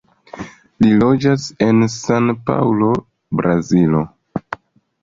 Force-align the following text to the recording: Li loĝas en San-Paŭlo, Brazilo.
Li 0.85 0.93
loĝas 1.03 1.45
en 1.67 1.85
San-Paŭlo, 1.97 2.91
Brazilo. 3.43 4.05